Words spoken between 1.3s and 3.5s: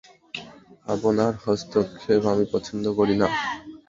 হস্তক্ষেপও আমি পছন্দ করি না।